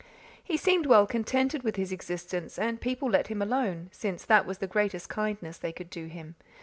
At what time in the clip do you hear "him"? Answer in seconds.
3.27-3.39, 6.07-6.33